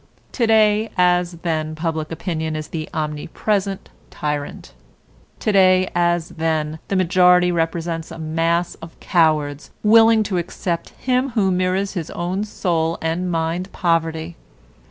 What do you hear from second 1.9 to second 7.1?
opinion is the omnipresent tyrant; today, as then, the